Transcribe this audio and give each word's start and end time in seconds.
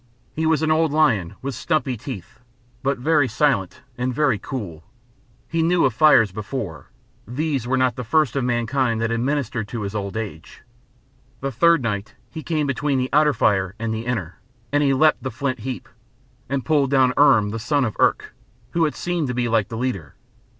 He 0.35 0.47
was 0.47 0.63
an 0.63 0.71
old 0.71 0.91
lion 0.91 1.35
with 1.43 1.53
stumpy 1.53 1.95
teeth, 1.95 2.39
but 2.81 2.97
very 2.97 3.27
silent 3.27 3.81
and 3.99 4.11
very 4.11 4.39
cool; 4.39 4.83
he 5.47 5.61
knew 5.61 5.85
of 5.85 5.93
fires 5.93 6.31
before; 6.31 6.89
these 7.27 7.67
were 7.67 7.77
not 7.77 7.95
the 7.95 8.03
first 8.03 8.35
of 8.35 8.43
mankind 8.43 8.99
that 8.99 9.11
had 9.11 9.19
ministered 9.19 9.67
to 9.67 9.83
his 9.83 9.93
old 9.93 10.17
age. 10.17 10.63
The 11.41 11.51
third 11.51 11.83
night 11.83 12.15
he 12.31 12.41
came 12.41 12.65
between 12.65 12.97
the 12.97 13.11
outer 13.13 13.31
fire 13.33 13.75
and 13.77 13.93
the 13.93 14.07
inner, 14.07 14.39
and 14.71 14.81
he 14.81 14.91
leapt 14.91 15.21
the 15.21 15.29
flint 15.29 15.59
heap, 15.59 15.87
and 16.49 16.65
pulled 16.65 16.89
down 16.89 17.11
Irm 17.15 17.51
the 17.51 17.59
son 17.59 17.85
of 17.85 17.95
Irk, 17.99 18.33
who 18.71 18.85
had 18.85 18.95
seemed 18.95 19.27
like 19.29 19.35
to 19.35 19.35
be 19.35 19.49
the 19.49 19.77
leader. 19.79 20.15